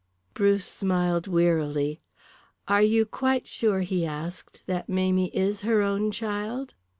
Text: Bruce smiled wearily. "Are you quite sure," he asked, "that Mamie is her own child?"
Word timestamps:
Bruce 0.33 0.65
smiled 0.65 1.27
wearily. 1.27 2.01
"Are 2.67 2.81
you 2.81 3.05
quite 3.05 3.47
sure," 3.47 3.81
he 3.81 4.03
asked, 4.03 4.63
"that 4.65 4.89
Mamie 4.89 5.29
is 5.31 5.61
her 5.61 5.83
own 5.83 6.09
child?" 6.09 6.73